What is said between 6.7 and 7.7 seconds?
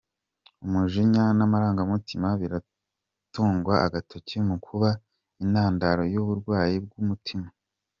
bw’umutima